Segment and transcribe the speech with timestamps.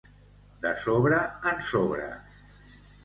[0.63, 1.19] De sobre
[1.51, 2.09] en sobre.